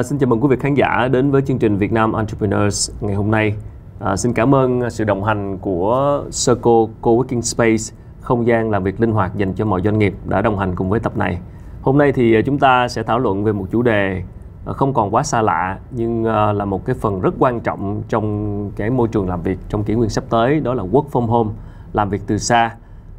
[0.00, 2.90] À, xin chào mừng quý vị khán giả đến với chương trình Việt Nam Entrepreneurs
[3.00, 3.54] ngày hôm nay.
[4.00, 9.00] À, xin cảm ơn sự đồng hành của Circle Coworking Space, không gian làm việc
[9.00, 11.38] linh hoạt dành cho mọi doanh nghiệp đã đồng hành cùng với tập này.
[11.82, 14.22] Hôm nay thì à, chúng ta sẽ thảo luận về một chủ đề
[14.66, 18.02] à, không còn quá xa lạ nhưng à, là một cái phần rất quan trọng
[18.08, 21.26] trong cái môi trường làm việc trong kỷ nguyên sắp tới đó là work from
[21.26, 21.50] home,
[21.92, 22.76] làm việc từ xa.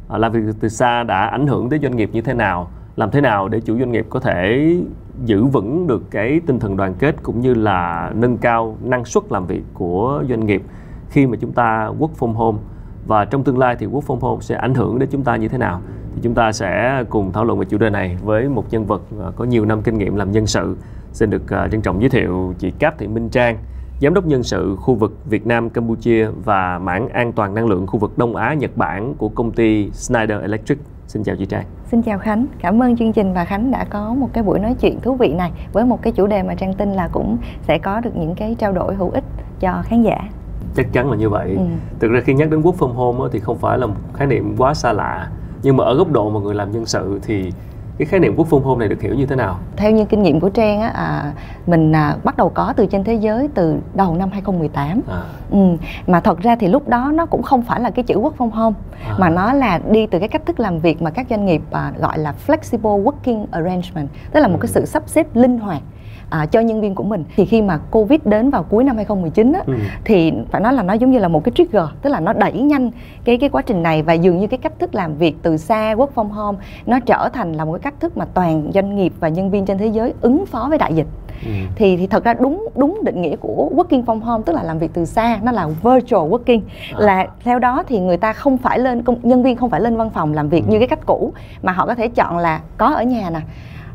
[0.07, 2.69] À, làm việc từ xa đã ảnh hưởng tới doanh nghiệp như thế nào?
[2.95, 4.75] làm thế nào để chủ doanh nghiệp có thể
[5.25, 9.23] giữ vững được cái tinh thần đoàn kết cũng như là nâng cao năng suất
[9.29, 10.61] làm việc của doanh nghiệp
[11.09, 12.57] khi mà chúng ta work from home.
[13.07, 15.47] Và trong tương lai thì work from home sẽ ảnh hưởng đến chúng ta như
[15.47, 15.81] thế nào?
[16.15, 19.01] Thì chúng ta sẽ cùng thảo luận về chủ đề này với một nhân vật
[19.19, 20.77] à, có nhiều năm kinh nghiệm làm nhân sự,
[21.13, 23.57] xin được à, trân trọng giới thiệu chị Cáp Thị Minh Trang,
[24.01, 27.87] Giám đốc nhân sự khu vực Việt Nam, Campuchia và mảng an toàn năng lượng
[27.87, 30.77] khu vực Đông Á, Nhật Bản của công ty Schneider Electric.
[31.11, 31.65] Xin chào chị Trang.
[31.85, 32.45] Xin chào Khánh.
[32.59, 35.33] Cảm ơn chương trình và Khánh đã có một cái buổi nói chuyện thú vị
[35.33, 38.35] này với một cái chủ đề mà Trang tin là cũng sẽ có được những
[38.35, 39.23] cái trao đổi hữu ích
[39.59, 40.17] cho khán giả.
[40.75, 41.55] Chắc chắn là như vậy.
[41.57, 41.63] Ừ.
[41.99, 44.55] Thực ra khi nhắc đến work from home thì không phải là một khái niệm
[44.57, 45.29] quá xa lạ.
[45.63, 47.51] Nhưng mà ở góc độ mà người làm nhân sự thì
[48.01, 49.59] cái khái niệm quốc phương home này được hiểu như thế nào?
[49.75, 51.33] Theo như kinh nghiệm của Trang á, à,
[51.67, 55.01] mình à, bắt đầu có từ trên thế giới từ đầu năm 2018.
[55.09, 55.21] À.
[55.51, 55.57] Ừ,
[56.07, 58.51] mà thật ra thì lúc đó nó cũng không phải là cái chữ quốc phong
[58.51, 58.75] home
[59.07, 59.15] à.
[59.19, 61.91] mà nó là đi từ cái cách thức làm việc mà các doanh nghiệp à,
[61.99, 64.73] gọi là flexible working arrangement, tức là một cái ừ.
[64.73, 65.81] sự sắp xếp linh hoạt
[66.31, 69.53] à, cho nhân viên của mình thì khi mà covid đến vào cuối năm 2019
[69.53, 69.73] á, ừ.
[70.03, 72.51] thì phải nói là nó giống như là một cái trigger tức là nó đẩy
[72.53, 72.91] nhanh
[73.23, 75.95] cái cái quá trình này và dường như cái cách thức làm việc từ xa
[75.95, 79.13] work from home nó trở thành là một cái cách thức mà toàn doanh nghiệp
[79.19, 81.07] và nhân viên trên thế giới ứng phó với đại dịch
[81.45, 81.51] Ừ.
[81.75, 84.79] thì thì thật ra đúng đúng định nghĩa của working from home tức là làm
[84.79, 86.61] việc từ xa nó là virtual working
[86.93, 86.99] à.
[86.99, 89.97] là theo đó thì người ta không phải lên công nhân viên không phải lên
[89.97, 90.71] văn phòng làm việc ừ.
[90.71, 91.33] như cái cách cũ
[91.63, 93.39] mà họ có thể chọn là có ở nhà nè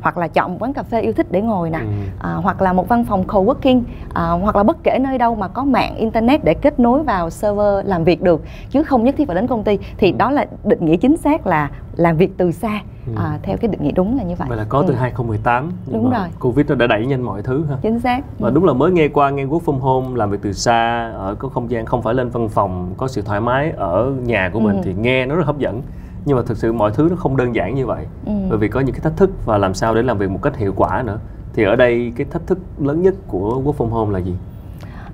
[0.00, 1.86] hoặc là chọn một quán cà phê yêu thích để ngồi nè ừ.
[2.18, 3.82] à, hoặc là một văn phòng co-working
[4.14, 7.30] à, hoặc là bất kể nơi đâu mà có mạng internet để kết nối vào
[7.30, 10.46] server làm việc được chứ không nhất thiết phải đến công ty thì đó là
[10.64, 13.12] định nghĩa chính xác là làm việc từ xa ừ.
[13.16, 14.48] à, theo cái định nghĩa đúng là như vậy.
[14.48, 14.98] Vậy là có từ ừ.
[14.98, 16.28] 2018 nhưng đúng rồi.
[16.40, 17.76] Covid nó đã đẩy nhanh mọi thứ ha.
[17.82, 18.20] Chính xác.
[18.38, 18.54] Và ừ.
[18.54, 21.48] đúng là mới nghe qua nghe work from home làm việc từ xa ở có
[21.48, 24.76] không gian không phải lên văn phòng có sự thoải mái ở nhà của mình
[24.76, 24.82] ừ.
[24.84, 25.82] thì nghe nó rất hấp dẫn
[26.26, 28.32] nhưng mà thực sự mọi thứ nó không đơn giản như vậy ừ.
[28.48, 30.56] bởi vì có những cái thách thức và làm sao để làm việc một cách
[30.56, 31.18] hiệu quả nữa
[31.54, 34.34] thì ở đây cái thách thức lớn nhất của work from home là gì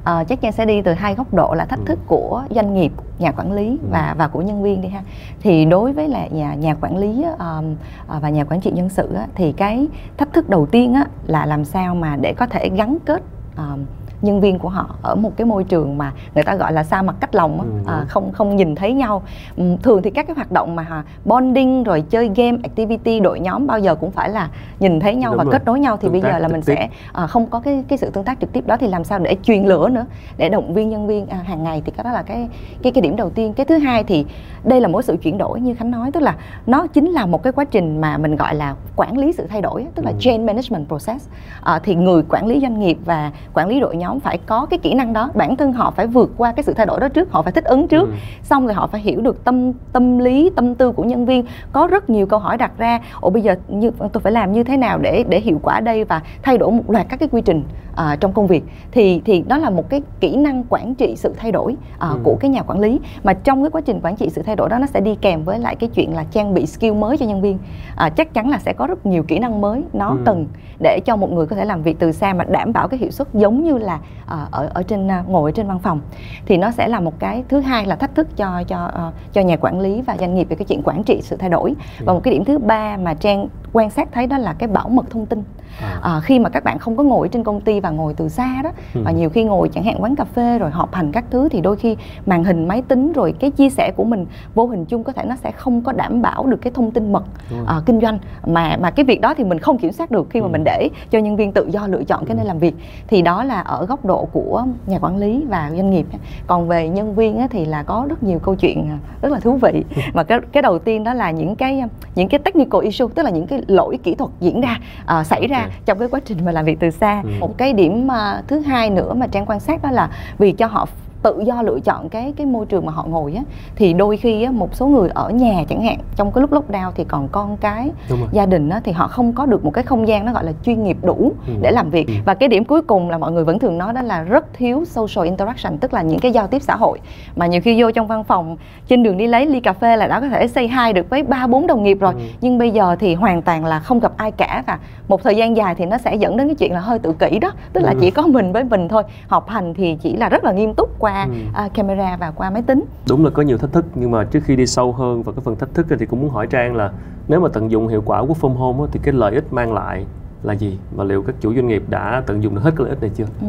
[0.05, 1.85] à, chắc chắn sẽ đi từ hai góc độ là thách ừ.
[1.87, 3.89] thức của doanh nghiệp nhà quản lý ừ.
[3.91, 5.03] và và của nhân viên đi ha
[5.41, 7.75] thì đối với là nhà nhà quản lý um,
[8.21, 11.47] và nhà quản trị nhân sự á, thì cái thách thức đầu tiên á, là
[11.47, 13.23] làm sao mà để có thể gắn kết
[13.57, 13.85] um,
[14.23, 17.03] nhân viên của họ ở một cái môi trường mà người ta gọi là xa
[17.03, 17.91] mặt cách lòng ừ.
[17.93, 19.23] à, không không nhìn thấy nhau
[19.57, 23.67] ừ, thường thì các cái hoạt động mà bonding rồi chơi game activity đội nhóm
[23.67, 24.49] bao giờ cũng phải là
[24.81, 25.53] nhìn thấy nhau Đúng và rồi.
[25.53, 26.75] kết nối nhau thì tương bây giờ là mình tiếp.
[26.77, 29.19] sẽ à, không có cái cái sự tương tác trực tiếp đó thì làm sao
[29.19, 30.07] để truyền lửa nữa
[30.37, 32.49] để động viên nhân viên à, hàng ngày thì cái đó là cái
[32.83, 34.27] cái cái điểm đầu tiên cái thứ hai thì
[34.65, 37.43] đây là một sự chuyển đổi như khánh nói tức là nó chính là một
[37.43, 40.17] cái quá trình mà mình gọi là quản lý sự thay đổi tức là ừ.
[40.21, 41.29] change management process
[41.63, 44.67] à, thì người quản lý doanh nghiệp và quản lý đội nhóm nhóm phải có
[44.67, 45.31] cái kỹ năng đó.
[45.35, 47.65] Bản thân họ phải vượt qua cái sự thay đổi đó trước họ phải thích
[47.65, 48.09] ứng trước.
[48.09, 48.15] Ừ.
[48.43, 51.45] xong rồi họ phải hiểu được tâm tâm lý tâm tư của nhân viên.
[51.73, 53.01] Có rất nhiều câu hỏi đặt ra.
[53.21, 56.05] Ồ bây giờ như tôi phải làm như thế nào để để hiệu quả đây
[56.05, 57.63] và thay đổi một loạt các cái quy trình
[57.93, 61.35] uh, trong công việc thì thì đó là một cái kỹ năng quản trị sự
[61.37, 62.19] thay đổi uh, ừ.
[62.25, 64.69] của cái nhà quản lý mà trong cái quá trình quản trị sự thay đổi
[64.69, 67.27] đó nó sẽ đi kèm với lại cái chuyện là trang bị skill mới cho
[67.27, 67.59] nhân viên
[68.07, 70.17] uh, chắc chắn là sẽ có rất nhiều kỹ năng mới nó ừ.
[70.25, 70.47] cần
[70.83, 73.11] để cho một người có thể làm việc từ xa mà đảm bảo cái hiệu
[73.11, 76.01] suất giống như là uh, ở ở trên uh, ngồi ở trên văn phòng
[76.47, 79.41] thì nó sẽ là một cái thứ hai là thách thức cho cho uh, cho
[79.41, 82.05] nhà quản lý và doanh nghiệp về cái chuyện quản trị sự thay đổi ừ.
[82.07, 84.89] và một cái điểm thứ ba mà trang quan sát thấy đó là cái bảo
[84.89, 85.43] mật thông tin
[85.81, 85.99] à.
[86.03, 88.63] À, khi mà các bạn không có ngồi trên công ty và ngồi từ xa
[88.63, 89.01] đó ừ.
[89.05, 91.61] và nhiều khi ngồi chẳng hạn quán cà phê rồi họp hành các thứ thì
[91.61, 95.05] đôi khi màn hình máy tính rồi cái chia sẻ của mình vô hình chung
[95.05, 97.25] có thể nó sẽ không có đảm bảo được cái thông tin mật
[97.67, 100.41] à, kinh doanh mà mà cái việc đó thì mình không kiểm soát được khi
[100.41, 100.51] mà ừ.
[100.51, 102.49] mình để cho nhân viên tự do lựa chọn cái nơi ừ.
[102.49, 102.75] làm việc
[103.09, 106.07] thì đó là ở góc độ của nhà quản lý và doanh nghiệp
[106.47, 109.41] còn về nhân viên á, thì là có rất nhiều câu chuyện à, rất là
[109.41, 111.83] thú vị mà cái cái đầu tiên đó là những cái
[112.15, 114.79] những cái technical issue tức là những cái lỗi kỹ thuật diễn ra
[115.21, 115.71] uh, xảy ra okay.
[115.85, 117.31] trong cái quá trình mà làm việc từ xa ừ.
[117.41, 120.67] một cái điểm uh, thứ hai nữa mà trang quan sát đó là vì cho
[120.67, 120.89] họ
[121.23, 123.43] tự do lựa chọn cái cái môi trường mà họ ngồi á
[123.77, 126.91] thì đôi khi á, một số người ở nhà chẳng hạn trong cái lúc lockdown
[126.95, 127.91] thì còn con cái
[128.33, 130.53] gia đình á, thì họ không có được một cái không gian nó gọi là
[130.65, 131.53] chuyên nghiệp đủ ừ.
[131.61, 132.15] để làm việc ừ.
[132.25, 134.85] và cái điểm cuối cùng là mọi người vẫn thường nói đó là rất thiếu
[134.85, 136.99] social interaction tức là những cái giao tiếp xã hội
[137.37, 138.57] mà nhiều khi vô trong văn phòng
[138.89, 141.23] trên đường đi lấy ly cà phê là đã có thể say hi được với
[141.23, 142.21] ba bốn đồng nghiệp rồi ừ.
[142.41, 144.79] nhưng bây giờ thì hoàn toàn là không gặp ai cả và
[145.09, 147.39] một thời gian dài thì nó sẽ dẫn đến cái chuyện là hơi tự kỷ
[147.39, 147.99] đó tức là ừ.
[148.01, 150.99] chỉ có mình với mình thôi học hành thì chỉ là rất là nghiêm túc
[150.99, 151.67] qua ừ.
[151.67, 154.41] uh, camera và qua máy tính đúng là có nhiều thách thức nhưng mà trước
[154.45, 156.91] khi đi sâu hơn vào cái phần thách thức thì cũng muốn hỏi trang là
[157.29, 160.05] nếu mà tận dụng hiệu quả của from home thì cái lợi ích mang lại
[160.43, 162.89] là gì và liệu các chủ doanh nghiệp đã tận dụng được hết cái lợi
[162.89, 163.25] ích này chưa?
[163.41, 163.47] Ừ,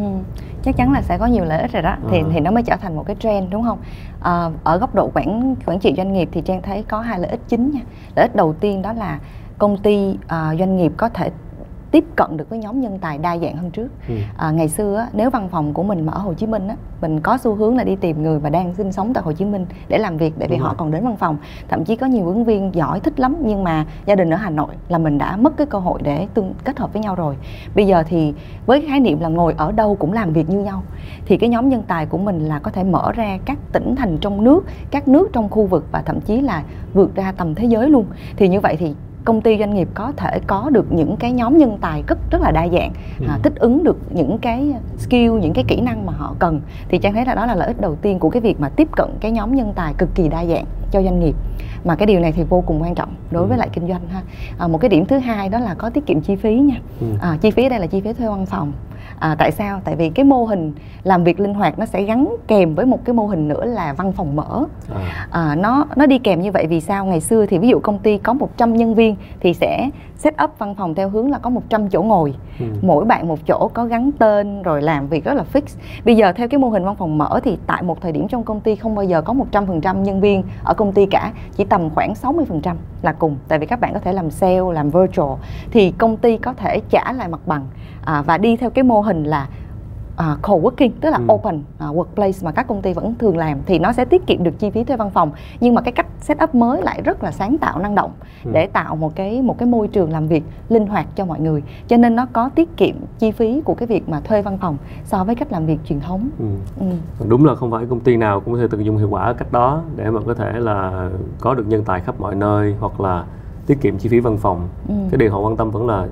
[0.64, 2.28] chắc chắn là sẽ có nhiều lợi ích rồi đó thì à.
[2.34, 3.80] thì nó mới trở thành một cái trend đúng không?
[4.22, 7.30] À, ở góc độ quản quản trị doanh nghiệp thì trang thấy có hai lợi
[7.30, 7.82] ích chính nha.
[8.16, 9.20] Lợi ích đầu tiên đó là
[9.58, 11.32] công ty à, doanh nghiệp có thể
[11.94, 13.88] tiếp cận được với nhóm nhân tài đa dạng hơn trước.
[14.08, 14.16] Ừ.
[14.38, 16.76] à, ngày xưa á, nếu văn phòng của mình mà ở Hồ Chí Minh á,
[17.02, 19.46] mình có xu hướng là đi tìm người mà đang sinh sống tại Hồ Chí
[19.46, 21.38] Minh để làm việc để vì họ còn đến văn phòng.
[21.70, 24.50] Thậm chí có nhiều ứng viên giỏi thích lắm nhưng mà gia đình ở Hà
[24.50, 27.36] Nội là mình đã mất cái cơ hội để tương kết hợp với nhau rồi.
[27.76, 28.34] Bây giờ thì
[28.66, 30.84] với cái khái niệm là ngồi ở đâu cũng làm việc như nhau
[31.26, 34.18] thì cái nhóm nhân tài của mình là có thể mở ra các tỉnh thành
[34.18, 36.64] trong nước các nước trong khu vực và thậm chí là
[36.94, 38.06] vượt ra tầm thế giới luôn.
[38.38, 38.94] Thì như vậy thì
[39.26, 42.42] công ty doanh nghiệp có thể có được những cái nhóm nhân tài rất rất
[42.42, 43.26] là đa dạng ừ.
[43.30, 46.98] à, thích ứng được những cái skill những cái kỹ năng mà họ cần thì
[46.98, 49.10] trang thấy là đó là lợi ích đầu tiên của cái việc mà tiếp cận
[49.20, 51.36] cái nhóm nhân tài cực kỳ đa dạng cho doanh nghiệp
[51.84, 53.48] mà cái điều này thì vô cùng quan trọng đối ừ.
[53.48, 54.22] với lại kinh doanh ha
[54.58, 57.08] à, một cái điểm thứ hai đó là có tiết kiệm chi phí nha ừ.
[57.22, 58.72] à, chi phí đây là chi phí thuê văn phòng
[59.24, 59.82] à, tại sao?
[59.84, 60.74] Tại vì cái mô hình
[61.04, 63.94] làm việc linh hoạt nó sẽ gắn kèm với một cái mô hình nữa là
[63.94, 64.66] văn phòng mở.
[64.96, 65.28] À.
[65.32, 67.06] À, nó nó đi kèm như vậy vì sao?
[67.06, 70.52] Ngày xưa thì ví dụ công ty có 100 nhân viên thì sẽ set up
[70.58, 72.34] văn phòng theo hướng là có 100 chỗ ngồi.
[72.60, 72.66] Ừ.
[72.82, 75.62] mỗi bạn một chỗ có gắn tên rồi làm việc rất là fix.
[76.06, 78.44] Bây giờ theo cái mô hình văn phòng mở thì tại một thời điểm trong
[78.44, 81.90] công ty không bao giờ có 100% nhân viên ở công ty cả chỉ tầm
[81.90, 83.38] khoảng 60% là cùng.
[83.48, 85.32] Tại vì các bạn có thể làm sale làm virtual
[85.72, 87.68] thì công ty có thể trả lại mặt bằng.
[88.06, 89.48] À, và đi theo cái mô hình là
[90.14, 91.34] uh, co-working tức là ừ.
[91.34, 94.44] open uh, workplace mà các công ty vẫn thường làm thì nó sẽ tiết kiệm
[94.44, 97.32] được chi phí thuê văn phòng nhưng mà cái cách setup mới lại rất là
[97.32, 98.12] sáng tạo năng động
[98.46, 98.52] ừ.
[98.54, 101.64] để tạo một cái một cái môi trường làm việc linh hoạt cho mọi người
[101.88, 104.78] cho nên nó có tiết kiệm chi phí của cái việc mà thuê văn phòng
[105.06, 106.46] so với cách làm việc truyền thống ừ.
[106.80, 106.86] Ừ.
[107.28, 109.52] đúng là không phải công ty nào cũng có thể tận dụng hiệu quả cách
[109.52, 113.26] đó để mà có thể là có được nhân tài khắp mọi nơi hoặc là
[113.68, 114.94] tiết kiệm chi phí văn phòng ừ.
[115.12, 116.08] cái điều họ quan tâm vẫn là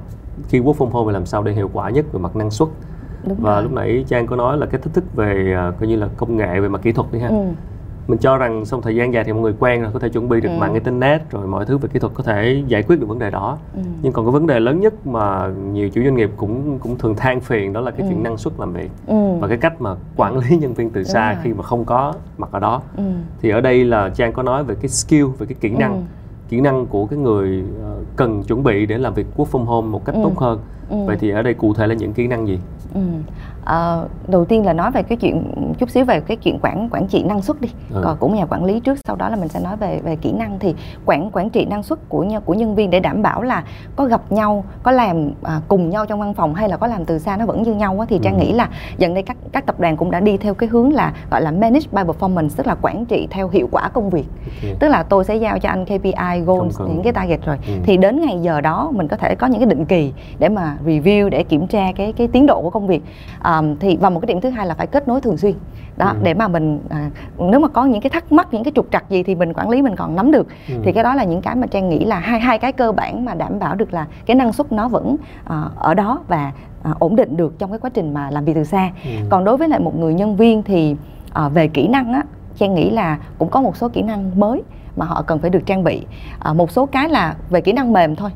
[0.47, 2.69] khi work from home làm sao để hiệu quả nhất về mặt năng suất
[3.23, 3.63] Đúng và rồi.
[3.63, 6.37] lúc nãy trang có nói là cái thách thức về uh, coi như là công
[6.37, 7.45] nghệ về mặt kỹ thuật đi ha ừ.
[8.07, 10.29] mình cho rằng sau thời gian dài thì mọi người quen rồi có thể chuẩn
[10.29, 10.57] bị được ừ.
[10.59, 13.29] mạng internet rồi mọi thứ về kỹ thuật có thể giải quyết được vấn đề
[13.29, 13.81] đó ừ.
[14.01, 17.15] nhưng còn cái vấn đề lớn nhất mà nhiều chủ doanh nghiệp cũng cũng thường
[17.15, 18.05] than phiền đó là cái ừ.
[18.09, 19.37] chuyện năng suất làm việc ừ.
[19.39, 22.49] và cái cách mà quản lý nhân viên từ xa khi mà không có mặt
[22.51, 23.03] ở đó ừ.
[23.41, 26.01] thì ở đây là trang có nói về cái skill về cái kỹ năng ừ
[26.51, 29.87] kỹ năng của cái người ờ, cần chuẩn bị để làm việc work from home
[29.87, 30.21] một cách ừ.
[30.23, 30.59] tốt hơn
[30.89, 30.97] ừ.
[31.05, 32.59] vậy thì ở đây cụ thể là những kỹ năng gì
[32.93, 33.01] ừ.
[33.71, 35.43] À, đầu tiên là nói về cái chuyện
[35.79, 38.01] chút xíu về cái chuyện quản quản trị năng suất đi ừ.
[38.03, 40.31] còn cũng nhà quản lý trước sau đó là mình sẽ nói về về kỹ
[40.31, 40.75] năng thì
[41.05, 43.63] quản quản trị năng suất của của nhân viên để đảm bảo là
[43.95, 47.05] có gặp nhau có làm à, cùng nhau trong văn phòng hay là có làm
[47.05, 48.39] từ xa nó vẫn như nhau á, thì trang ừ.
[48.39, 51.13] nghĩ là dần đây các các tập đoàn cũng đã đi theo cái hướng là
[51.31, 54.75] gọi là manage by performance tức là quản trị theo hiệu quả công việc okay.
[54.79, 57.73] tức là tôi sẽ giao cho anh KPI goals những cái target rồi ừ.
[57.83, 60.77] thì đến ngày giờ đó mình có thể có những cái định kỳ để mà
[60.85, 63.03] review để kiểm tra cái cái tiến độ của công việc
[63.79, 65.53] thì và một cái điểm thứ hai là phải kết nối thường xuyên
[65.97, 66.15] đó ừ.
[66.23, 69.09] để mà mình à, nếu mà có những cái thắc mắc những cái trục trặc
[69.09, 70.75] gì thì mình quản lý mình còn nắm được ừ.
[70.83, 73.25] thì cái đó là những cái mà trang nghĩ là hai hai cái cơ bản
[73.25, 76.51] mà đảm bảo được là cái năng suất nó vẫn à, ở đó và
[76.83, 79.09] à, ổn định được trong cái quá trình mà làm việc từ xa ừ.
[79.29, 80.95] còn đối với lại một người nhân viên thì
[81.33, 82.23] à, về kỹ năng á
[82.57, 84.63] trang nghĩ là cũng có một số kỹ năng mới
[84.95, 86.05] mà họ cần phải được trang bị
[86.39, 88.29] à, một số cái là về kỹ năng mềm thôi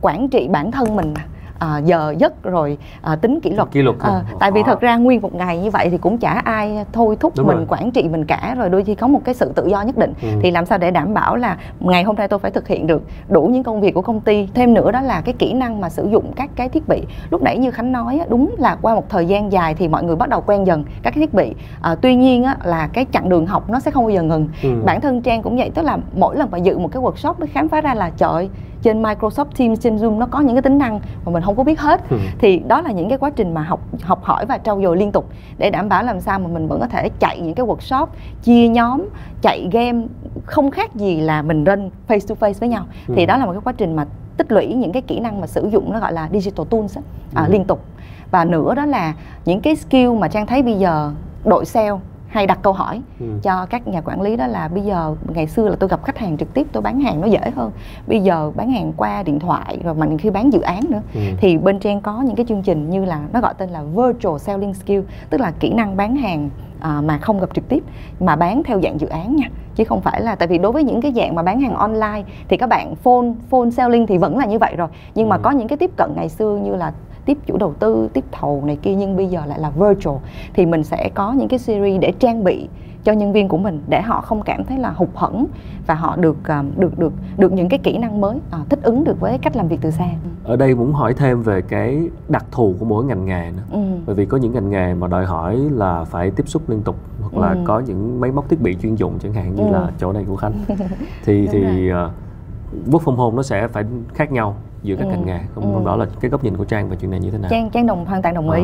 [0.00, 1.24] quản trị bản thân mình mà
[1.58, 4.96] à, giờ giấc rồi à, tính kỷ luật, kỷ luật à, tại vì thật ra
[4.96, 7.66] nguyên một ngày như vậy thì cũng chả ai thôi thúc Đúng mình rồi.
[7.68, 10.12] quản trị mình cả rồi đôi khi có một cái sự tự do nhất định.
[10.22, 10.28] Ừ.
[10.42, 13.02] thì làm sao để đảm bảo là ngày hôm nay tôi phải thực hiện được
[13.28, 14.48] đủ những công việc của công ty?
[14.54, 17.02] Thêm nữa đó là cái kỹ năng mà sử dụng các cái thiết bị.
[17.30, 20.16] Lúc nãy như khánh nói đúng là qua một thời gian dài thì mọi người
[20.16, 21.54] bắt đầu quen dần các cái thiết bị.
[21.82, 24.48] À, tuy nhiên á, là cái chặng đường học nó sẽ không bao giờ ngừng.
[24.62, 24.68] Ừ.
[24.84, 27.46] bản thân trang cũng vậy tức là mỗi lần mà dự một cái workshop mới
[27.48, 28.48] khám phá ra là trời
[28.86, 31.64] trên Microsoft Teams trên Zoom nó có những cái tính năng mà mình không có
[31.64, 32.16] biết hết ừ.
[32.38, 35.12] thì đó là những cái quá trình mà học học hỏi và trau dồi liên
[35.12, 35.28] tục
[35.58, 38.06] để đảm bảo làm sao mà mình vẫn có thể chạy những cái workshop
[38.42, 39.08] chia nhóm
[39.42, 40.06] chạy game
[40.44, 43.14] không khác gì là mình run face to face với nhau ừ.
[43.16, 45.46] thì đó là một cái quá trình mà tích lũy những cái kỹ năng mà
[45.46, 46.98] sử dụng nó gọi là digital tools
[47.34, 47.52] à, ừ.
[47.52, 47.84] liên tục
[48.30, 49.14] và nữa đó là
[49.44, 51.12] những cái skill mà trang thấy bây giờ
[51.44, 53.26] đội sale hay đặt câu hỏi ừ.
[53.42, 56.18] cho các nhà quản lý đó là bây giờ ngày xưa là tôi gặp khách
[56.18, 57.70] hàng trực tiếp tôi bán hàng nó dễ hơn
[58.06, 61.20] bây giờ bán hàng qua điện thoại rồi mà khi bán dự án nữa ừ.
[61.40, 64.38] thì bên trên có những cái chương trình như là nó gọi tên là virtual
[64.38, 67.84] selling skill tức là kỹ năng bán hàng à, mà không gặp trực tiếp
[68.20, 70.84] mà bán theo dạng dự án nha chứ không phải là tại vì đối với
[70.84, 74.38] những cái dạng mà bán hàng online thì các bạn phone phone selling thì vẫn
[74.38, 75.40] là như vậy rồi nhưng mà ừ.
[75.42, 76.92] có những cái tiếp cận ngày xưa như là
[77.26, 80.16] tiếp chủ đầu tư tiếp thầu này kia nhưng bây giờ lại là virtual
[80.54, 82.68] thì mình sẽ có những cái series để trang bị
[83.06, 85.46] cho nhân viên của mình để họ không cảm thấy là hụt hẫng
[85.86, 89.04] và họ được à, được được được những cái kỹ năng mới à, thích ứng
[89.04, 90.06] được với cách làm việc từ xa.
[90.44, 93.62] Ở đây muốn hỏi thêm về cái đặc thù của mỗi ngành nghề nữa.
[93.72, 93.78] Ừ.
[94.06, 96.96] Bởi vì có những ngành nghề mà đòi hỏi là phải tiếp xúc liên tục
[97.20, 97.58] hoặc là ừ.
[97.64, 99.72] có những máy móc thiết bị chuyên dụng chẳng hạn như ừ.
[99.72, 100.52] là chỗ này của Khánh.
[101.24, 101.94] thì thì uh,
[102.90, 104.56] work from home nó sẽ phải khác nhau
[104.86, 105.10] giữa các ừ.
[105.10, 105.86] ngành nghề không ừ.
[105.86, 107.86] đó là cái góc nhìn của trang về chuyện này như thế nào trang trang
[107.86, 108.62] đồng hoàn toàn đồng ý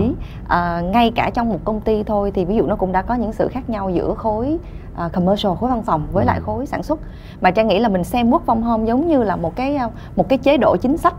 [0.49, 0.59] à.
[0.59, 3.15] À, ngay cả trong một công ty thôi thì ví dụ nó cũng đã có
[3.15, 4.59] những sự khác nhau giữa khối
[5.07, 6.27] uh, commercial khối văn phòng với ừ.
[6.27, 7.01] lại khối sản xuất
[7.41, 9.79] mà trang nghĩ là mình xem work from home giống như là một cái
[10.17, 11.15] một cái chế độ chính sách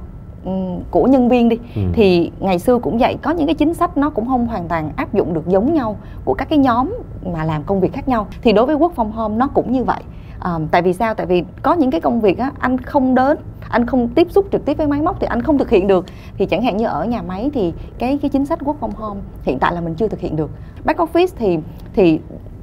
[0.92, 1.82] của nhân viên đi ừ.
[1.94, 4.92] thì ngày xưa cũng vậy có những cái chính sách nó cũng không hoàn toàn
[4.96, 6.94] áp dụng được giống nhau của các cái nhóm
[7.34, 9.84] mà làm công việc khác nhau thì đối với work from home nó cũng như
[9.84, 10.04] vậy
[10.44, 11.14] à, tại vì sao?
[11.14, 13.38] Tại vì có những cái công việc á anh không đến
[13.70, 16.06] anh không tiếp xúc trực tiếp với máy móc thì anh không thực hiện được.
[16.38, 19.20] Thì chẳng hạn như ở nhà máy thì cái cái chính sách work from home
[19.44, 20.50] hiện tại là mình chưa thực hiện được.
[20.84, 21.60] Back office thì
[21.94, 22.20] thì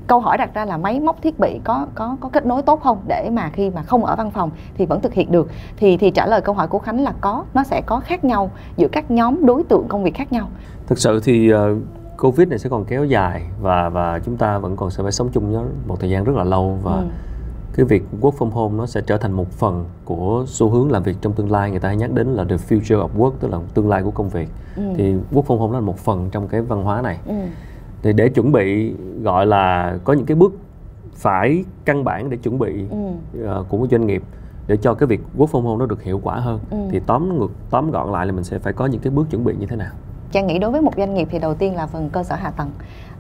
[0.07, 2.81] câu hỏi đặt ra là máy móc thiết bị có có có kết nối tốt
[2.81, 2.99] không?
[3.07, 5.51] Để mà khi mà không ở văn phòng thì vẫn thực hiện được.
[5.77, 8.51] Thì thì trả lời câu hỏi của khánh là có nó sẽ có khác nhau
[8.77, 10.49] giữa các nhóm đối tượng công việc khác nhau.
[10.87, 11.59] Thực sự thì uh,
[12.19, 15.29] covid này sẽ còn kéo dài và và chúng ta vẫn còn sẽ phải sống
[15.33, 17.05] chung với một thời gian rất là lâu và ừ
[17.75, 21.03] cái việc work from home nó sẽ trở thành một phần của xu hướng làm
[21.03, 23.51] việc trong tương lai người ta hay nhắc đến là the future of work tức
[23.51, 24.83] là tương lai của công việc ừ.
[24.97, 27.35] thì work from home nó là một phần trong cái văn hóa này ừ.
[28.03, 30.53] thì để chuẩn bị gọi là có những cái bước
[31.15, 33.61] phải căn bản để chuẩn bị ừ.
[33.61, 34.23] uh, của một doanh nghiệp
[34.67, 36.77] để cho cái việc work from home nó được hiệu quả hơn ừ.
[36.91, 39.45] thì tóm ngược tóm gọn lại là mình sẽ phải có những cái bước chuẩn
[39.45, 39.93] bị như thế nào
[40.33, 42.51] Trang nghĩ đối với một doanh nghiệp thì đầu tiên là phần cơ sở hạ
[42.51, 42.71] tầng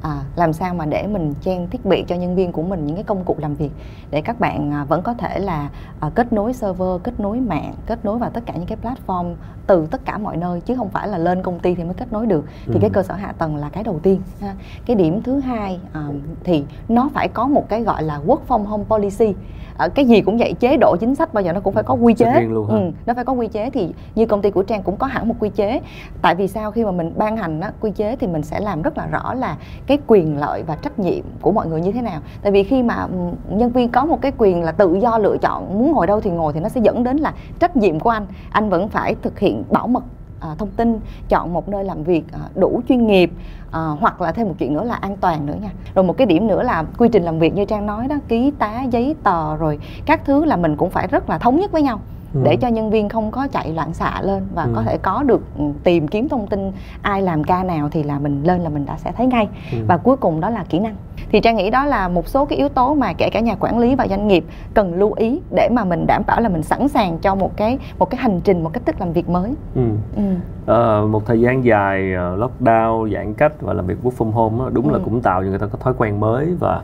[0.02, 2.96] à, làm sao mà để mình trang thiết bị cho nhân viên của mình những
[2.96, 3.70] cái công cụ làm việc
[4.10, 7.74] để các bạn à, vẫn có thể là à, kết nối server kết nối mạng
[7.86, 9.34] kết nối vào tất cả những cái platform
[9.70, 12.12] từ tất cả mọi nơi chứ không phải là lên công ty thì mới kết
[12.12, 12.44] nối được.
[12.66, 12.78] Thì ừ.
[12.80, 14.54] cái cơ sở hạ tầng là cái đầu tiên ha.
[14.86, 16.02] cái điểm thứ hai à,
[16.44, 19.34] thì nó phải có một cái gọi là work from home policy.
[19.76, 21.94] À, cái gì cũng vậy chế độ chính sách bao giờ nó cũng phải có
[21.94, 22.40] quy chế.
[22.40, 25.06] Luôn ừ, nó phải có quy chế thì như công ty của trang cũng có
[25.06, 25.80] hẳn một quy chế.
[26.22, 28.82] Tại vì sao khi mà mình ban hành á, quy chế thì mình sẽ làm
[28.82, 29.56] rất là rõ là
[29.90, 32.20] cái quyền lợi và trách nhiệm của mọi người như thế nào.
[32.42, 33.16] Tại vì khi mà ừ,
[33.56, 36.30] nhân viên có một cái quyền là tự do lựa chọn muốn ngồi đâu thì
[36.30, 38.26] ngồi thì nó sẽ dẫn đến là trách nhiệm của anh.
[38.50, 40.02] Anh vẫn phải thực hiện bảo mật
[40.40, 43.30] à, thông tin chọn một nơi làm việc à, đủ chuyên nghiệp
[43.70, 45.70] à, hoặc là thêm một chuyện nữa là an toàn nữa nha.
[45.94, 48.52] Rồi một cái điểm nữa là quy trình làm việc như trang nói đó ký
[48.58, 51.82] tá giấy tờ rồi các thứ là mình cũng phải rất là thống nhất với
[51.82, 52.00] nhau
[52.34, 52.40] ừ.
[52.44, 54.70] để cho nhân viên không có chạy loạn xạ lên và ừ.
[54.74, 56.72] có thể có được ừ, tìm kiếm thông tin
[57.02, 59.78] ai làm ca nào thì là mình lên là mình đã sẽ thấy ngay ừ.
[59.86, 60.94] và cuối cùng đó là kỹ năng
[61.32, 63.78] thì trang nghĩ đó là một số cái yếu tố mà kể cả nhà quản
[63.78, 64.44] lý và doanh nghiệp
[64.74, 67.78] cần lưu ý để mà mình đảm bảo là mình sẵn sàng cho một cái
[67.98, 69.82] một cái hành trình một cách thức làm việc mới ừ.
[70.16, 70.22] Ừ.
[70.66, 74.58] À, một thời gian dài ờ, lockdown giãn cách và làm việc work from home
[74.58, 74.92] đó, đúng ừ.
[74.92, 76.82] là cũng tạo cho người ta có thói quen mới và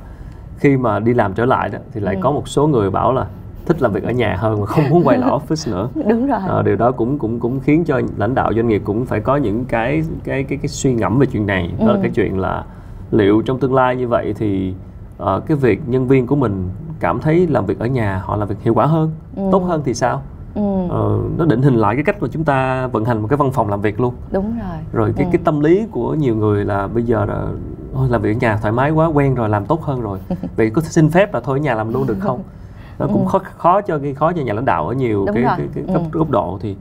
[0.59, 2.21] khi mà đi làm trở lại đó thì lại ừ.
[2.23, 3.27] có một số người bảo là
[3.67, 6.41] thích làm việc ở nhà hơn và không muốn quay lại office nữa đúng rồi
[6.49, 9.37] à, điều đó cũng cũng cũng khiến cho lãnh đạo doanh nghiệp cũng phải có
[9.37, 11.93] những cái cái cái cái suy ngẫm về chuyện này đó ừ.
[11.93, 12.65] là cái chuyện là
[13.11, 14.75] liệu trong tương lai như vậy thì
[15.23, 16.69] uh, cái việc nhân viên của mình
[17.01, 19.43] cảm thấy làm việc ở nhà họ làm việc hiệu quả hơn ừ.
[19.53, 20.23] tốt hơn thì sao
[20.55, 20.85] ừ.
[20.85, 23.51] uh, nó định hình lại cái cách mà chúng ta vận hành một cái văn
[23.53, 25.31] phòng làm việc luôn đúng rồi rồi cái ừ.
[25.33, 27.47] cái tâm lý của nhiều người là bây giờ là
[27.95, 30.19] Ôi, làm việc ở nhà thoải mái quá quen rồi làm tốt hơn rồi
[30.57, 32.41] vậy có xin phép là thôi ở nhà làm luôn được không
[32.99, 33.29] nó cũng ừ.
[33.29, 35.69] khó khó cho cái khó cho nhà lãnh đạo ở nhiều Đúng cái, cái, cái,
[35.75, 36.19] cái cấp, ừ.
[36.19, 36.77] góc độ thì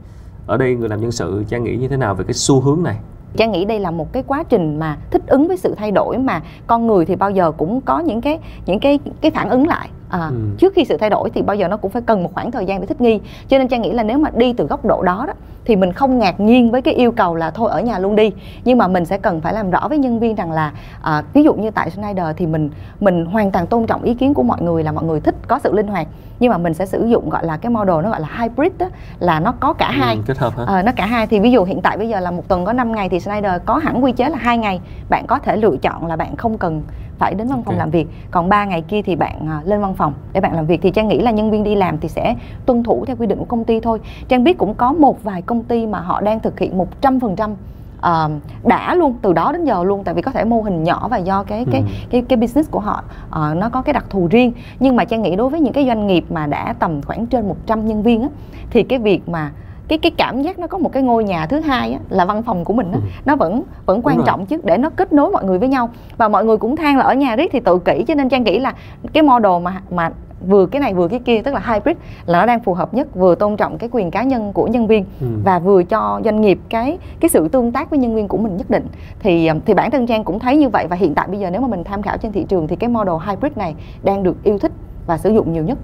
[0.47, 2.83] ở đây người làm nhân sự trang nghĩ như thế nào về cái xu hướng
[2.83, 2.97] này
[3.37, 6.17] Trang nghĩ đây là một cái quá trình mà thích ứng với sự thay đổi
[6.17, 9.67] mà con người thì bao giờ cũng có những cái những cái cái phản ứng
[9.67, 10.35] lại à, ừ.
[10.57, 12.65] trước khi sự thay đổi thì bao giờ nó cũng phải cần một khoảng thời
[12.65, 13.19] gian để thích nghi.
[13.47, 15.33] Cho nên trang nghĩ là nếu mà đi từ góc độ đó, đó
[15.65, 18.31] thì mình không ngạc nhiên với cái yêu cầu là thôi ở nhà luôn đi.
[18.65, 20.71] Nhưng mà mình sẽ cần phải làm rõ với nhân viên rằng là
[21.01, 22.69] à, ví dụ như tại Schneider thì mình
[22.99, 25.59] mình hoàn toàn tôn trọng ý kiến của mọi người là mọi người thích có
[25.59, 26.07] sự linh hoạt.
[26.39, 28.89] Nhưng mà mình sẽ sử dụng gọi là cái model nó gọi là hybrid đó,
[29.19, 30.17] là nó có cả ừ, hai.
[30.25, 30.63] kết hợp hả?
[30.67, 31.27] À, nó cả hai.
[31.27, 33.51] Thì ví dụ hiện tại bây giờ là một tuần có 5 ngày thì Schneider
[33.65, 34.81] có hẳn quy chế là hai ngày.
[35.09, 36.81] Bạn có thể lựa chọn là bạn không cần
[37.17, 37.79] phải đến văn phòng okay.
[37.79, 38.07] làm việc.
[38.31, 40.79] Còn 3 ngày kia thì bạn à, lên văn phòng để bạn làm việc.
[40.81, 43.39] Thì trang nghĩ là nhân viên đi làm thì sẽ tuân thủ theo quy định
[43.39, 43.99] của công ty thôi.
[44.27, 48.31] Trang biết cũng có một vài công ty mà họ đang thực hiện 100% uh,
[48.63, 50.03] đã luôn từ đó đến giờ luôn.
[50.03, 51.87] Tại vì có thể mô hình nhỏ và do cái cái ừ.
[52.09, 54.51] cái cái business của họ uh, nó có cái đặc thù riêng.
[54.79, 57.47] Nhưng mà trang nghĩ đối với những cái doanh nghiệp mà đã tầm khoảng trên
[57.47, 58.29] 100 nhân viên á,
[58.69, 59.51] thì cái việc mà
[59.87, 62.43] cái cái cảm giác nó có một cái ngôi nhà thứ hai á, là văn
[62.43, 63.09] phòng của mình á, ừ.
[63.25, 66.27] nó vẫn vẫn quan trọng chứ để nó kết nối mọi người với nhau và
[66.27, 68.59] mọi người cũng than là ở nhà riết thì tự kỷ cho nên trang nghĩ
[68.59, 68.73] là
[69.13, 70.11] cái model mà mà
[70.47, 73.15] vừa cái này vừa cái kia tức là hybrid là nó đang phù hợp nhất
[73.15, 75.27] vừa tôn trọng cái quyền cá nhân của nhân viên ừ.
[75.43, 78.57] và vừa cho doanh nghiệp cái cái sự tương tác với nhân viên của mình
[78.57, 78.87] nhất định
[79.19, 81.61] thì thì bản thân trang cũng thấy như vậy và hiện tại bây giờ nếu
[81.61, 84.59] mà mình tham khảo trên thị trường thì cái model hybrid này đang được yêu
[84.59, 84.71] thích
[85.07, 85.77] và sử dụng nhiều nhất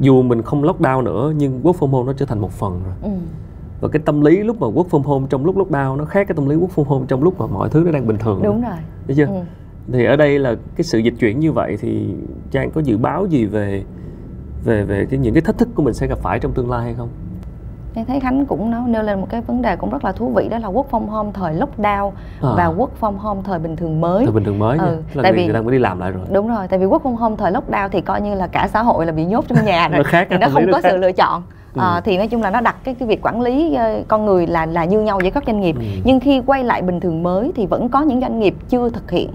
[0.00, 2.94] dù mình không lockdown nữa nhưng work from home nó trở thành một phần rồi.
[3.02, 3.10] Ừ.
[3.80, 6.34] và cái tâm lý lúc mà work from home trong lúc lockdown nó khác cái
[6.34, 8.62] tâm lý work from home trong lúc mà mọi thứ nó đang bình thường đúng
[8.62, 8.78] rồi.
[9.06, 9.26] Thấy chưa?
[9.26, 9.40] Ừ.
[9.92, 12.14] thì ở đây là cái sự dịch chuyển như vậy thì
[12.50, 13.84] trang có dự báo gì về
[14.64, 16.84] về về cái những cái thách thức của mình sẽ gặp phải trong tương lai
[16.84, 17.08] hay không
[17.94, 20.32] Em thấy Khánh cũng nó nêu lên một cái vấn đề cũng rất là thú
[20.34, 22.10] vị đó là work from home thời lockdown
[22.42, 22.50] à.
[22.56, 24.24] và work from home thời bình thường mới.
[24.24, 25.02] Thời bình thường mới ừ.
[25.14, 26.22] là tại vì người ta mới đi làm lại rồi.
[26.30, 28.82] Đúng rồi, tại vì work from home thời lockdown thì coi như là cả xã
[28.82, 29.98] hội là bị nhốt trong nhà rồi.
[29.98, 30.88] nó khác, thì nó không có khác.
[30.90, 31.42] sự lựa chọn.
[31.74, 31.80] Ừ.
[31.80, 34.46] À, thì nói chung là nó đặt cái cái việc quản lý uh, con người
[34.46, 35.76] là là như nhau với các doanh nghiệp.
[35.78, 35.82] Ừ.
[36.04, 39.10] Nhưng khi quay lại bình thường mới thì vẫn có những doanh nghiệp chưa thực
[39.10, 39.30] hiện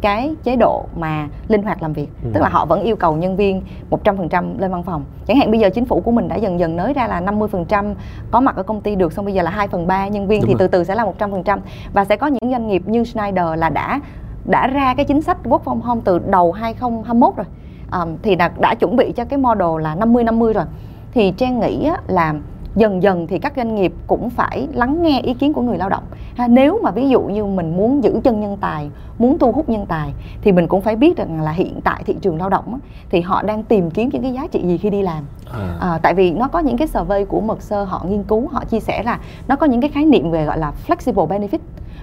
[0.00, 2.08] cái chế độ mà linh hoạt làm việc.
[2.24, 2.30] Ừ.
[2.34, 5.04] tức là họ vẫn yêu cầu nhân viên 100% lên văn phòng.
[5.26, 7.94] Chẳng hạn bây giờ chính phủ của mình đã dần dần nới ra là 50%
[8.30, 10.40] có mặt ở công ty được xong bây giờ là 2 phần 3 nhân viên
[10.40, 10.58] Đúng thì rồi.
[10.58, 11.58] từ từ sẽ là 100%
[11.92, 14.00] và sẽ có những doanh nghiệp như Schneider là đã
[14.44, 17.46] đã ra cái chính sách work from home từ đầu 2021 rồi.
[17.92, 20.64] Um, thì đã, đã chuẩn bị cho cái model là 50 50 rồi.
[21.12, 22.34] Thì Trang nghĩ là
[22.76, 25.88] dần dần thì các doanh nghiệp cũng phải lắng nghe ý kiến của người lao
[25.88, 26.02] động.
[26.36, 29.68] Ha, nếu mà ví dụ như mình muốn giữ chân nhân tài muốn thu hút
[29.68, 32.78] nhân tài thì mình cũng phải biết rằng là hiện tại thị trường lao động
[33.10, 35.24] thì họ đang tìm kiếm những cái giá trị gì khi đi làm.
[35.52, 35.76] À.
[35.80, 38.64] À, tại vì nó có những cái survey của mật sơ họ nghiên cứu họ
[38.64, 39.18] chia sẻ là
[39.48, 41.58] nó có những cái khái niệm về gọi là flexible benefit.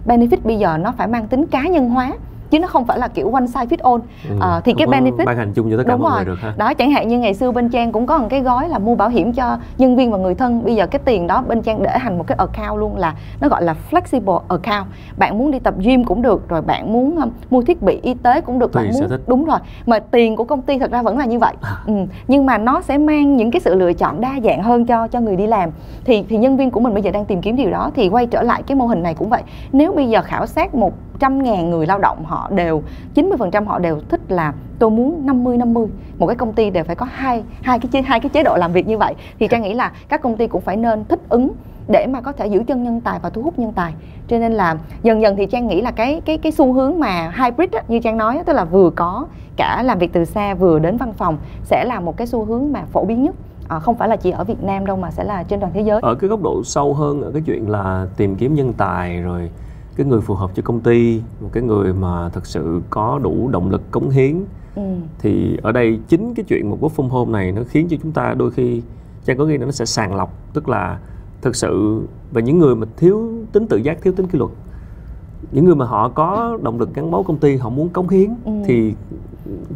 [0.06, 2.13] Benefit bây giờ nó phải mang tính cá nhân hóa
[2.54, 5.26] chứ nó không phải là kiểu one size fit all ừ, à, thì cái benefit
[5.26, 6.16] ban hành chung cho tất cả mọi rồi.
[6.16, 8.42] người được ha đó chẳng hạn như ngày xưa bên trang cũng có một cái
[8.42, 11.28] gói là mua bảo hiểm cho nhân viên và người thân bây giờ cái tiền
[11.28, 14.88] đó bên trang để thành một cái account luôn là nó gọi là flexible account
[15.18, 18.14] bạn muốn đi tập gym cũng được rồi bạn muốn um, mua thiết bị y
[18.14, 19.22] tế cũng được Tùy bạn muốn thích.
[19.28, 21.72] đúng rồi mà tiền của công ty thật ra vẫn là như vậy à.
[21.88, 21.94] ừ.
[22.28, 25.20] nhưng mà nó sẽ mang những cái sự lựa chọn đa dạng hơn cho cho
[25.20, 25.70] người đi làm
[26.06, 28.26] thì thì nhân viên của mình bây giờ đang tìm kiếm điều đó thì quay
[28.26, 31.43] trở lại cái mô hình này cũng vậy nếu bây giờ khảo sát một trăm
[31.43, 32.84] ngàn người lao động họ đều
[33.15, 36.95] 90% họ đều thích là tôi muốn 50 50 một cái công ty đều phải
[36.95, 39.13] có hai hai cái chế hai cái chế độ làm việc như vậy.
[39.39, 41.49] Thì trang nghĩ là các công ty cũng phải nên thích ứng
[41.88, 43.93] để mà có thể giữ chân nhân tài và thu hút nhân tài.
[44.28, 47.34] Cho nên là dần dần thì trang nghĩ là cái cái cái xu hướng mà
[47.38, 50.54] hybrid á, như trang nói á, tức là vừa có cả làm việc từ xa
[50.54, 53.36] vừa đến văn phòng sẽ là một cái xu hướng mà phổ biến nhất.
[53.67, 55.82] À, không phải là chỉ ở Việt Nam đâu mà sẽ là trên toàn thế
[55.82, 55.99] giới.
[56.04, 59.49] Ở cái góc độ sâu hơn ở cái chuyện là tìm kiếm nhân tài rồi
[59.95, 63.49] cái người phù hợp cho công ty một cái người mà thật sự có đủ
[63.49, 64.43] động lực cống hiến
[64.75, 64.82] ừ.
[65.19, 68.12] thì ở đây chính cái chuyện một work from home này nó khiến cho chúng
[68.12, 68.82] ta đôi khi
[69.25, 70.99] trang có nghĩ là nó sẽ sàng lọc tức là
[71.41, 72.01] thực sự
[72.32, 74.51] và những người mà thiếu tính tự giác thiếu tính kỷ luật
[75.51, 78.29] những người mà họ có động lực gắn bó công ty họ muốn cống hiến
[78.45, 78.51] ừ.
[78.65, 78.93] thì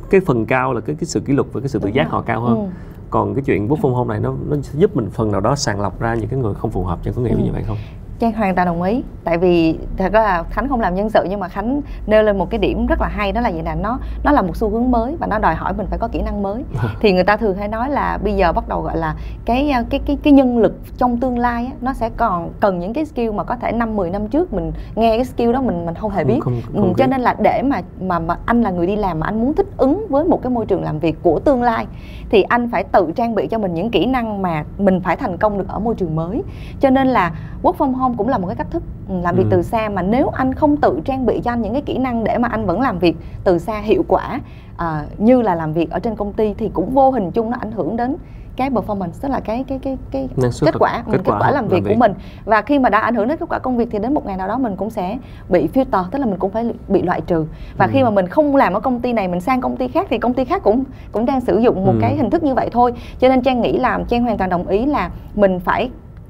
[0.09, 2.21] cái phần cao là cái cái sự kỷ luật và cái sự tự giác họ
[2.21, 2.65] cao hơn ừ.
[3.09, 5.81] còn cái chuyện work from home này nó nó giúp mình phần nào đó sàng
[5.81, 7.37] lọc ra những cái người không phù hợp cho có nghĩ ừ.
[7.43, 7.77] như vậy không
[8.19, 9.03] Trang hoàn toàn đồng ý.
[9.23, 12.37] Tại vì thật ra là Khánh không làm nhân sự nhưng mà Khánh nêu lên
[12.37, 14.69] một cái điểm rất là hay đó là vậy là nó nó là một xu
[14.69, 16.63] hướng mới và nó đòi hỏi mình phải có kỹ năng mới.
[16.99, 19.99] Thì người ta thường hay nói là bây giờ bắt đầu gọi là cái cái
[20.05, 23.31] cái cái nhân lực trong tương lai á, nó sẽ còn cần những cái skill
[23.31, 26.11] mà có thể năm 10 năm trước mình nghe cái skill đó mình mình không
[26.11, 26.39] hề biết.
[26.41, 28.95] không, không, không ừ, cho nên là để mà mà mà anh là người đi
[28.95, 31.63] làm mà anh muốn thích ứng với một cái môi trường làm việc của tương
[31.63, 31.85] lai
[32.29, 35.37] thì anh phải tự trang bị cho mình những kỹ năng mà mình phải thành
[35.37, 36.43] công được ở môi trường mới.
[36.79, 37.31] Cho nên là
[37.63, 39.47] work from home cũng là một cái cách thức ừ, làm việc ừ.
[39.51, 42.23] từ xa mà nếu anh không tự trang bị cho anh những cái kỹ năng
[42.23, 44.39] để mà anh vẫn làm việc từ xa hiệu quả
[44.77, 47.57] à, như là làm việc ở trên công ty thì cũng vô hình chung nó
[47.61, 48.17] ảnh hưởng đến
[48.57, 50.27] cái performance tức là cái cái cái cái
[50.61, 52.13] kết quả kết, kết quả, quả làm việc, việc của mình
[52.45, 54.37] và khi mà đã ảnh hưởng đến kết quả công việc thì đến một ngày
[54.37, 55.17] nào đó mình cũng sẽ
[55.49, 57.45] bị filter tức là mình cũng phải bị loại trừ
[57.77, 57.89] và ừ.
[57.93, 60.17] khi mà mình không làm ở công ty này mình sang công ty khác thì
[60.17, 61.99] công ty khác cũng cũng đang sử dụng một ừ.
[62.01, 64.67] cái hình thức như vậy thôi cho nên trang nghĩ là trang hoàn toàn đồng
[64.67, 65.89] ý là mình phải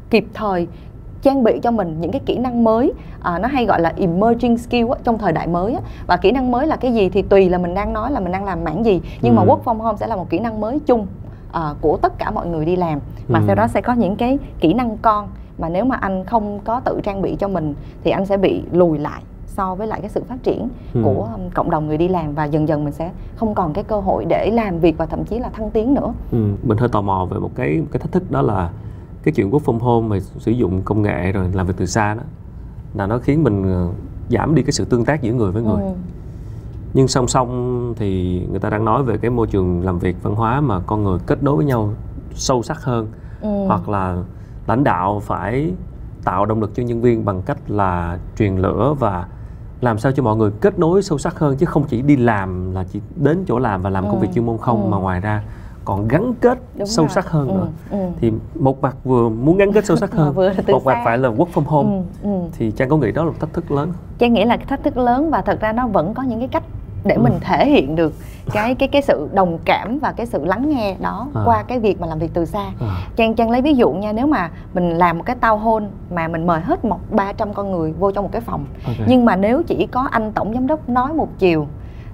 [0.10, 0.68] kịp thời
[1.28, 4.58] trang bị cho mình những cái kỹ năng mới à, nó hay gọi là emerging
[4.58, 5.82] skill á, trong thời đại mới á.
[6.08, 8.32] và kỹ năng mới là cái gì thì tùy là mình đang nói là mình
[8.32, 9.38] đang làm mảng gì nhưng ừ.
[9.38, 11.08] mà work from home sẽ là một kỹ năng mới chung
[11.52, 13.44] à, của tất cả mọi người đi làm mà ừ.
[13.48, 16.80] sau đó sẽ có những cái kỹ năng con mà nếu mà anh không có
[16.80, 20.10] tự trang bị cho mình thì anh sẽ bị lùi lại so với lại cái
[20.10, 21.02] sự phát triển ừ.
[21.04, 23.84] của um, cộng đồng người đi làm và dần dần mình sẽ không còn cái
[23.84, 26.14] cơ hội để làm việc và thậm chí là thăng tiến nữa.
[26.32, 26.38] Ừ.
[26.64, 28.70] Mình hơi tò mò về một cái cái thách thức đó là
[29.28, 32.14] cái chuyện work from home mà sử dụng công nghệ rồi làm việc từ xa
[32.14, 32.22] đó
[32.94, 33.90] là nó khiến mình ờ,
[34.30, 35.92] giảm đi cái sự tương tác giữa người với người Ừ.
[36.94, 40.36] nhưng song song thì người ta đang nói về cái môi trường làm việc văn
[40.36, 41.94] hóa mà con người kết nối với nhau
[42.34, 43.08] sâu sắc hơn
[43.42, 43.66] Ừ.
[43.68, 44.24] hoặc là
[44.68, 45.74] lãnh đạo phải
[46.24, 49.28] tạo động lực cho nhân viên bằng cách là truyền lửa và
[49.82, 52.72] làm sao cho mọi người kết nối sâu sắc hơn chứ không chỉ đi làm
[52.72, 54.22] là chỉ đến chỗ làm và làm công Ừ.
[54.22, 54.90] việc chuyên môn không Ừ.
[54.90, 55.44] mà ngoài ra
[55.88, 57.14] còn gắn kết Đúng sâu rồi.
[57.14, 57.98] sắc hơn Ừ, nữa ừ.
[58.22, 61.02] thì một mặt vừa muốn gắn kết sâu sắc hơn vừa một mặt xa.
[61.06, 61.90] phải là work from home
[62.24, 62.40] Ừ, ừ.
[62.58, 64.84] thì trang có nghĩ đó là một thách thức lớn Trang nghĩ là cái thách
[64.84, 66.64] thức lớn và thật ra nó vẫn có những cái cách
[67.06, 67.22] để Ừ.
[67.22, 68.14] mình thể hiện được
[68.54, 71.42] cái cái cái sự đồng cảm và cái sự lắng nghe đó À.
[71.46, 72.64] qua cái việc mà làm việc từ xa.
[72.80, 75.88] à, Trang Trang lấy ví dụ nha, nếu mà mình làm một cái tao hôn
[76.12, 78.66] mà mình mời hết một 300 con người vô trong một cái phòng.
[78.86, 78.96] ok.
[79.08, 81.68] Nhưng mà nếu chỉ có anh tổng giám đốc nói một chiều,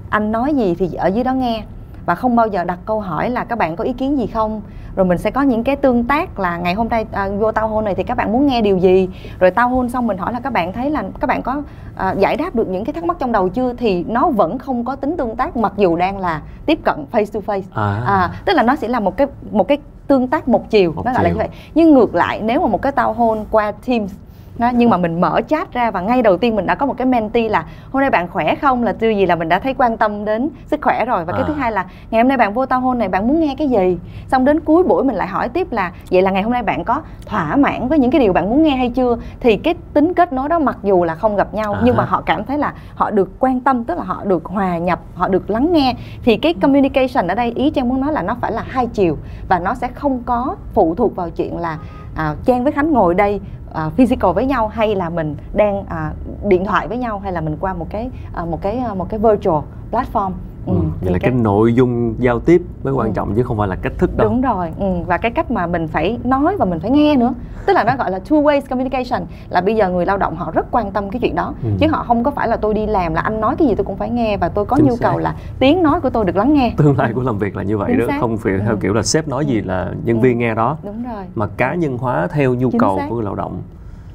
[0.09, 1.63] anh nói gì thì ở dưới đó nghe
[2.05, 4.61] và không bao giờ đặt câu hỏi là các bạn có ý kiến gì không?
[4.95, 7.67] Rồi mình sẽ có những cái tương tác là ngày hôm nay à, vô tao
[7.67, 9.09] hôn này thì các bạn muốn nghe điều gì?
[9.39, 11.61] Rồi tao hôn xong mình hỏi là các bạn thấy là các bạn có
[11.95, 13.73] à, giải đáp được những cái thắc mắc trong đầu chưa?
[13.73, 17.25] Thì nó vẫn không có tính tương tác mặc dù đang là tiếp cận face
[17.33, 17.61] to face.
[17.73, 20.93] À, à, tức là nó sẽ là một cái một cái tương tác một chiều
[20.93, 21.33] Một nó gọi là chiều.
[21.33, 21.49] như vậy.
[21.75, 24.13] Nhưng ngược lại nếu mà một cái tao hôn qua Teams
[24.57, 26.93] đó, nhưng mà mình mở chat ra và ngay đầu tiên mình đã có một
[26.97, 28.83] cái mentee là hôm nay bạn khỏe không?
[28.83, 31.25] Là tiêu gì là mình đã thấy quan tâm đến sức khỏe rồi.
[31.25, 31.45] Và cái À.
[31.47, 33.69] thứ hai là ngày hôm nay bạn vô tao hôn này bạn muốn nghe cái
[33.69, 33.97] gì?
[34.27, 36.83] Xong đến cuối buổi mình lại hỏi tiếp là vậy là ngày hôm nay bạn
[36.83, 39.17] có thỏa mãn với những cái điều bạn muốn nghe hay chưa?
[39.39, 41.81] Thì cái tính kết nối đó mặc dù là không gặp nhau À.
[41.83, 44.77] nhưng mà họ cảm thấy là họ được quan tâm tức là họ được hòa
[44.77, 45.93] nhập họ được lắng nghe.
[46.23, 49.17] Thì cái communication ở đây ý trang muốn nói là nó phải là hai chiều
[49.49, 51.77] và nó sẽ không có phụ thuộc vào chuyện là
[52.15, 53.39] à, trang với khánh ngồi đây
[53.73, 56.11] à, physical với nhau hay là mình đang à,
[56.47, 59.09] điện thoại với nhau hay là mình qua một cái à, một cái à, một
[59.09, 60.31] cái virtual platform?
[60.65, 60.73] Ừ.
[61.01, 63.13] thì vậy là cái nội dung giao tiếp mới quan Ừ.
[63.15, 64.85] trọng chứ không phải là cách thức đâu đúng rồi ừ.
[65.07, 67.33] và cái cách mà mình phải nói và mình phải nghe nữa
[67.65, 70.51] tức là nó gọi là two ways communication là bây giờ người lao động họ
[70.51, 71.69] rất quan tâm cái chuyện đó Ừ.
[71.79, 73.85] chứ họ không có phải là tôi đi làm là anh nói cái gì tôi
[73.85, 75.09] cũng phải nghe và tôi có Chính nhu xác.
[75.09, 77.63] cầu là tiếng nói của tôi được lắng nghe tương lai của làm việc là
[77.63, 78.17] như vậy Chính đó xác.
[78.19, 78.77] không phải theo Ừ.
[78.81, 80.21] kiểu là sếp nói gì là nhân Ừ.
[80.23, 83.05] viên nghe đó đúng rồi mà cá nhân hóa theo nhu Chính cầu xác.
[83.09, 83.61] của người lao động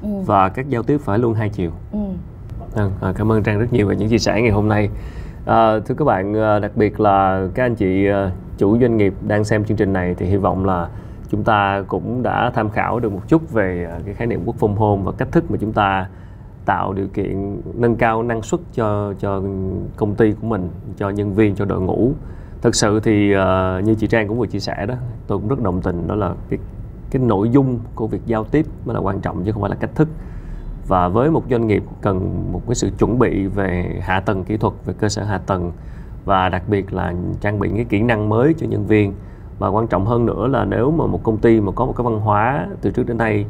[0.01, 0.09] ừ.
[0.25, 1.99] và các giao tiếp phải luôn hai chiều Ừ.
[2.75, 4.89] Ừ, à, cảm ơn Trang rất nhiều về những chia sẻ ngày hôm nay.
[5.49, 9.13] À, thưa các bạn, ờ, đặc biệt là các anh chị ờ, chủ doanh nghiệp
[9.27, 10.89] đang xem chương trình này thì hy vọng là
[11.29, 14.75] chúng ta cũng đã tham khảo được một chút về cái khái niệm quốc phòng
[14.75, 16.07] hôn và cách thức mà chúng ta
[16.65, 19.41] tạo điều kiện nâng cao năng suất cho cho
[19.95, 22.11] công ty của mình, cho nhân viên, cho đội ngũ.
[22.61, 23.27] Thực sự thì
[23.83, 24.95] như chị Trang cũng vừa chia sẻ đó,
[25.27, 26.59] tôi cũng rất đồng tình đó là cái
[27.11, 29.77] cái nội dung của việc giao tiếp mới là quan trọng chứ không phải là
[29.79, 30.07] cách thức
[30.89, 34.57] và với một doanh nghiệp cần một cái sự chuẩn bị về hạ tầng kỹ
[34.57, 35.71] thuật về cơ sở hạ tầng
[36.25, 39.13] và đặc biệt là trang bị những cái kỹ năng mới cho nhân viên
[39.59, 42.03] và quan trọng hơn nữa là nếu mà một công ty mà có một cái
[42.03, 43.45] văn hóa từ trước đến nay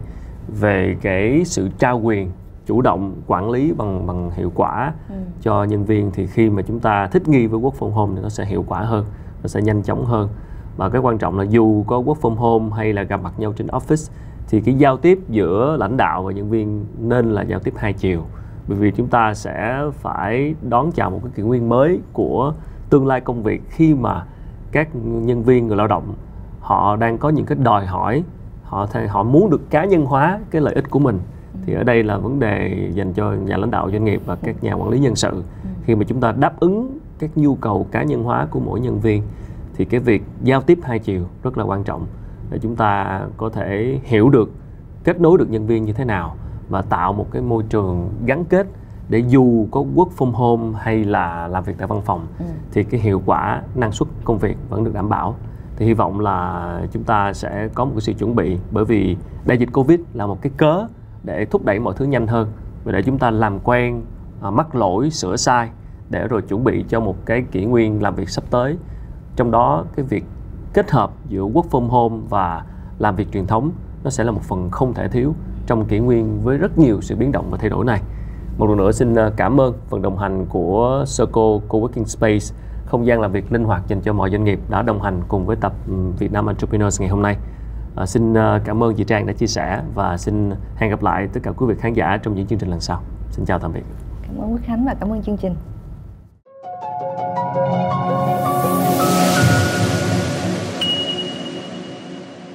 [0.47, 2.31] về cái sự trao quyền
[2.65, 5.15] chủ động quản lý bằng bằng hiệu quả Ừ.
[5.41, 8.21] cho nhân viên thì khi mà chúng ta thích nghi với work from home thì
[8.21, 9.05] nó sẽ hiệu quả hơn
[9.43, 10.29] nó sẽ nhanh chóng hơn
[10.77, 13.53] và cái quan trọng là dù có work from home hay là gặp mặt nhau
[13.53, 14.11] trên office
[14.49, 17.93] thì cái giao tiếp giữa lãnh đạo và nhân viên nên là giao tiếp hai
[17.93, 18.21] chiều.
[18.67, 22.53] Bởi vì chúng ta sẽ phải đón chào một cái kỷ nguyên mới của
[22.89, 24.25] tương lai công việc khi mà
[24.71, 26.13] các nhân viên người lao động
[26.59, 28.23] họ đang có những cái đòi hỏi,
[28.63, 31.19] họ thay, họ muốn được cá nhân hóa cái lợi ích của mình.
[31.65, 34.63] Thì ở đây là vấn đề dành cho nhà lãnh đạo doanh nghiệp và các
[34.63, 35.43] nhà quản lý nhân sự.
[35.83, 38.99] Khi mà chúng ta đáp ứng các nhu cầu cá nhân hóa của mỗi nhân
[38.99, 39.23] viên,
[39.75, 42.05] thì cái việc giao tiếp hai chiều rất là quan trọng
[42.49, 44.51] để chúng ta có thể hiểu được
[45.03, 46.35] kết nối được nhân viên như thế nào
[46.69, 48.67] và tạo một cái môi trường gắn kết
[49.09, 52.45] để dù có work from home hay là làm việc tại văn phòng Ừ.
[52.71, 55.35] thì cái hiệu quả năng suất công việc vẫn được đảm bảo
[55.75, 59.17] thì hy vọng là chúng ta sẽ có một cái sự chuẩn bị bởi vì
[59.45, 60.87] đại dịch covid là một cái cớ
[61.23, 62.51] để thúc đẩy mọi thứ nhanh hơn
[62.83, 64.01] và để chúng ta làm quen
[64.41, 65.69] à, mắc lỗi sửa sai
[66.09, 68.77] để rồi chuẩn bị cho một cái kỷ nguyên làm việc sắp tới
[69.35, 70.25] trong đó cái việc
[70.73, 72.65] kết hợp giữa work from home và
[72.99, 73.71] làm việc truyền thống
[74.03, 75.33] nó sẽ là một phần không thể thiếu
[75.67, 78.01] trong kỷ nguyên với rất nhiều sự biến động và thay đổi này
[78.57, 82.55] một lần nữa xin à, cảm ơn phần đồng hành của Circle Coworking Space
[82.85, 85.45] không gian làm việc linh hoạt dành cho mọi doanh nghiệp đã đồng hành cùng
[85.45, 87.37] với tập ừ, Việt Nam Entrepreneurs ngày hôm nay
[87.95, 91.27] À, xin à, cảm ơn chị Trang đã chia sẻ và xin hẹn gặp lại
[91.33, 93.01] tất cả quý vị khán giả trong những chương trình lần sau.
[93.31, 93.83] Xin chào tạm biệt.
[94.21, 95.55] cảm ơn Quốc Khánh và cảm ơn chương trình